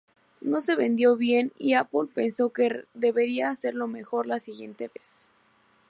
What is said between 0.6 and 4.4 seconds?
se vendió bien y Apple pensó que debería hacerlo mejor la